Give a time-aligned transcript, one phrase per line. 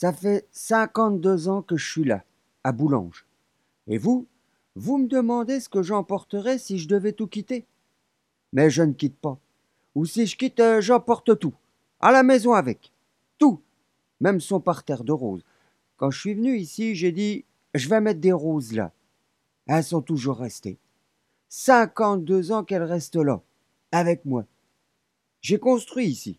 [0.00, 2.22] Ça fait 52 ans que je suis là,
[2.62, 3.26] à Boulange.
[3.88, 4.28] Et vous,
[4.76, 7.66] vous me demandez ce que j'emporterais si je devais tout quitter
[8.52, 9.40] Mais je ne quitte pas.
[9.96, 11.52] Ou si je quitte, euh, j'emporte tout.
[11.98, 12.92] À la maison avec.
[13.38, 13.60] Tout.
[14.20, 15.44] Même son parterre de roses.
[15.96, 17.44] Quand je suis venu ici, j'ai dit
[17.74, 18.92] je vais mettre des roses là.
[19.66, 20.78] Elles sont toujours restées.
[21.48, 23.42] 52 ans qu'elles restent là,
[23.90, 24.44] avec moi.
[25.40, 26.38] J'ai construit ici.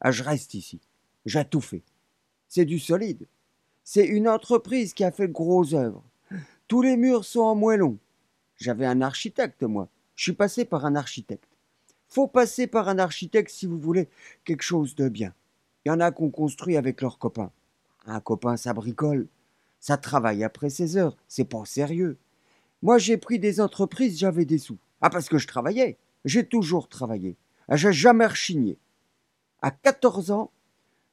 [0.00, 0.80] Ah, je reste ici.
[1.26, 1.82] J'ai tout fait.
[2.54, 3.26] C'est du solide.
[3.82, 6.04] C'est une entreprise qui a fait de grosses œuvres.
[6.68, 7.98] Tous les murs sont en moellon.
[8.58, 9.88] J'avais un architecte, moi.
[10.14, 11.48] Je suis passé par un architecte.
[12.06, 14.08] Faut passer par un architecte si vous voulez
[14.44, 15.34] quelque chose de bien.
[15.84, 17.50] Il y en a qu'on construit avec leurs copains.
[18.06, 19.26] Un copain, ça bricole.
[19.80, 21.16] Ça travaille après ses heures.
[21.26, 22.18] C'est pas sérieux.
[22.82, 24.78] Moi, j'ai pris des entreprises, j'avais des sous.
[25.00, 25.98] Ah, parce que je travaillais.
[26.24, 27.36] J'ai toujours travaillé.
[27.72, 28.78] J'ai jamais rechigné.
[29.60, 30.52] À 14 ans,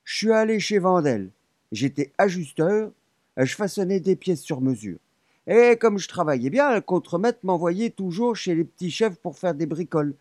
[0.03, 1.31] je suis allé chez Vandel.
[1.71, 2.91] J'étais ajusteur.
[3.37, 4.99] Je façonnais des pièces sur mesure.
[5.47, 9.55] Et comme je travaillais bien, le contremaître m'envoyait toujours chez les petits chefs pour faire
[9.55, 10.15] des bricoles.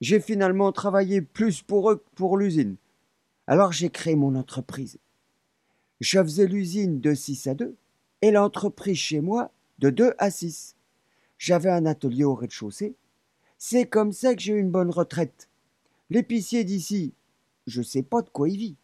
[0.00, 2.76] J'ai finalement travaillé plus pour eux que pour l'usine.
[3.46, 4.98] Alors j'ai créé mon entreprise.
[6.00, 7.74] Je faisais l'usine de 6 à 2
[8.22, 10.76] et l'entreprise chez moi de 2 à 6.
[11.38, 12.94] J'avais un atelier au rez-de-chaussée.
[13.58, 15.48] C'est comme ça que j'ai eu une bonne retraite.
[16.10, 17.14] L'épicier d'ici,
[17.66, 18.76] je sais pas de quoi il vit.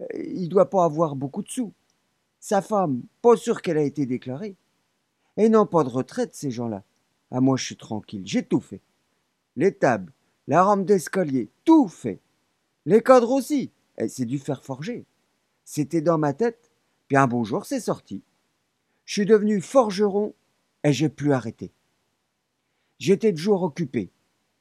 [0.00, 1.72] Euh, il doit pas avoir beaucoup de sous.
[2.40, 4.56] Sa femme, pas sûr qu'elle a été déclarée.
[5.36, 6.82] Et non pas de retraite, ces gens-là.
[7.30, 8.82] Ah, moi, je suis tranquille, j'ai tout fait.
[9.56, 10.12] Les tables,
[10.48, 12.20] la rampe d'escalier, tout fait.
[12.84, 15.06] Les cadres aussi, et c'est du fer forgé.
[15.64, 16.70] C'était dans ma tête,
[17.08, 18.22] puis un beau jour, c'est sorti.
[19.04, 20.34] Je suis devenu forgeron
[20.84, 21.72] et j'ai plus arrêté.
[22.98, 24.10] J'étais toujours occupé.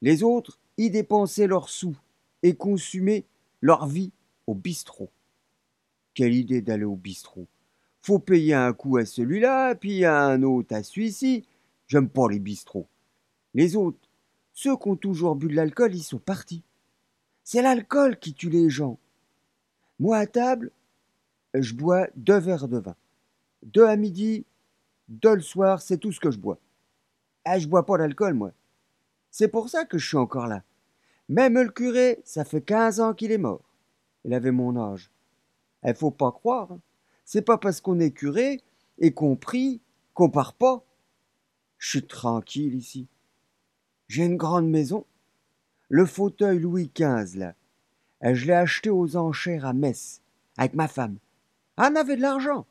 [0.01, 1.95] Les autres y dépensaient leurs sous
[2.43, 3.25] et consumaient
[3.61, 4.11] leur vie
[4.47, 5.09] au bistrot.
[6.13, 7.47] Quelle idée d'aller au bistrot
[8.01, 11.45] faut payer un coup à celui-là, puis un autre à celui-ci.
[11.87, 12.87] J'aime pas les bistrots.
[13.53, 13.99] Les autres,
[14.53, 16.63] ceux qui ont toujours bu de l'alcool, ils sont partis.
[17.43, 18.97] C'est l'alcool qui tue les gens.
[19.99, 20.71] Moi, à table,
[21.53, 22.95] je bois deux verres de vin.
[23.63, 24.45] Deux à midi,
[25.07, 26.57] deux le soir, c'est tout ce que je bois.
[27.45, 28.51] Ah, je bois pas d'alcool, moi.
[29.29, 30.63] C'est pour ça que je suis encore là.
[31.29, 33.63] Même le curé, ça fait quinze ans qu'il est mort.
[34.25, 35.11] Il avait mon âge.
[35.83, 36.71] Il faut pas croire.
[36.71, 36.79] Hein.
[37.25, 38.61] C'est pas parce qu'on est curé
[38.99, 39.81] et qu'on prie
[40.13, 40.83] qu'on part pas.
[41.77, 43.07] Je suis tranquille ici.
[44.07, 45.05] J'ai une grande maison.
[45.89, 47.55] Le fauteuil Louis XV, là,
[48.21, 50.21] je l'ai acheté aux enchères à Metz,
[50.57, 51.17] avec ma femme.
[51.77, 52.65] On avait de l'argent.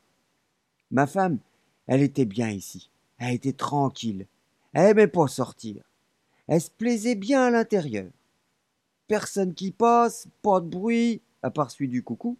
[0.91, 1.39] Ma femme,
[1.87, 2.89] elle était bien ici.
[3.17, 4.27] Elle était tranquille.
[4.73, 5.83] Elle aimait pas sortir.
[6.47, 8.09] Elle se plaisait bien à l'intérieur.
[9.07, 12.37] Personne qui passe, pas de bruit, à part celui du coucou.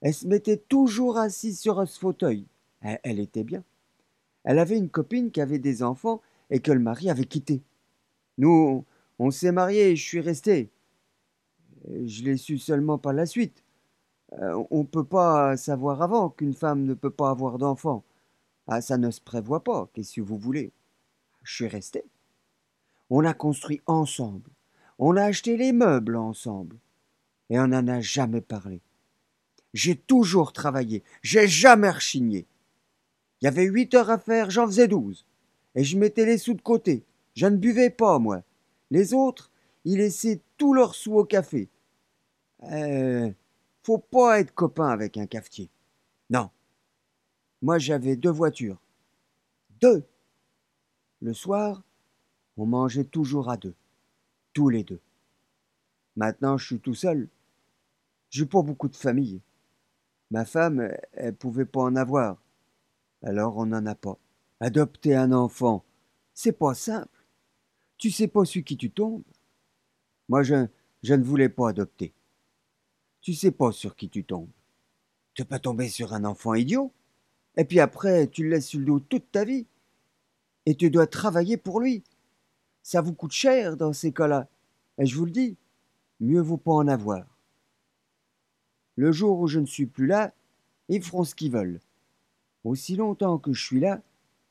[0.00, 2.46] Elle se mettait toujours assise sur ce fauteuil.
[2.80, 3.64] Elle, était bien.
[4.44, 6.20] Elle avait une copine qui avait des enfants
[6.50, 7.62] et que le mari avait quitté.
[8.38, 8.84] Nous,
[9.18, 10.70] on s'est mariés et je suis resté.
[11.88, 13.64] Je l'ai su seulement par la suite.
[14.34, 18.04] Euh, on ne peut pas savoir avant qu'une femme ne peut pas avoir d'enfants.
[18.66, 20.72] Ah, ça ne se prévoit pas, qu'est-ce que vous voulez?
[21.42, 22.04] Je suis resté.
[23.10, 24.50] On a construit ensemble.
[24.98, 26.76] On a acheté les meubles ensemble.
[27.48, 28.82] Et on n'en a jamais parlé.
[29.74, 32.46] J'ai toujours travaillé, j'ai jamais rechigné.
[33.40, 35.26] Il y avait huit heures à faire, j'en faisais douze.
[35.74, 37.04] Et je mettais les sous de côté.
[37.34, 38.42] Je ne buvais pas, moi.
[38.90, 39.50] Les autres,
[39.84, 41.68] ils laissaient tous leurs sous au café.
[42.64, 43.30] Euh,
[43.82, 45.70] faut pas être copain avec un cafetier.
[46.30, 46.50] Non.
[47.62, 48.80] Moi, j'avais deux voitures.
[49.80, 50.04] Deux.
[51.20, 51.82] Le soir,
[52.56, 53.74] on mangeait toujours à deux.
[54.52, 55.00] Tous les deux.
[56.16, 57.28] Maintenant, je suis tout seul.
[58.30, 59.40] J'ai pas beaucoup de famille.
[60.30, 62.36] Ma femme, elle pouvait pas en avoir.
[63.22, 64.18] Alors on n'en a pas.
[64.60, 65.84] Adopter un enfant,
[66.34, 67.24] c'est pas simple.
[67.96, 69.22] Tu sais pas sur qui tu tombes.
[70.28, 70.66] Moi, je,
[71.02, 72.12] je ne voulais pas adopter.
[73.20, 74.50] Tu sais pas sur qui tu tombes.
[75.34, 76.92] Tu peux tomber sur un enfant idiot.
[77.56, 79.66] Et puis après, tu le laisses sur le dos toute ta vie.
[80.66, 82.04] Et tu dois travailler pour lui.
[82.82, 84.48] Ça vous coûte cher dans ces cas-là.
[84.98, 85.56] Et je vous le dis,
[86.20, 87.24] mieux vaut pas en avoir.
[88.98, 90.34] Le jour où je ne suis plus là,
[90.88, 91.78] ils feront ce qu'ils veulent.
[92.64, 94.02] Aussi longtemps que je suis là,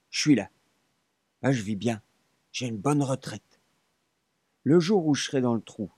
[0.10, 0.50] je suis là.
[1.42, 2.02] Ah, je vis bien.
[2.54, 3.60] J'ai une bonne retraite.
[4.64, 5.92] Le jour où je serai dans le trou,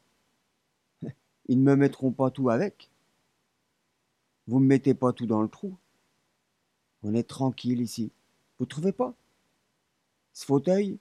[1.47, 2.89] ils ne me mettront pas tout avec.
[4.47, 5.77] Vous me mettez pas tout dans le trou.
[7.03, 8.11] On est tranquille ici.
[8.57, 9.13] Vous trouvez pas?
[10.33, 10.97] Ce fauteuil,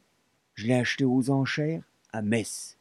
[0.53, 2.78] je l'ai acheté aux enchères à Metz.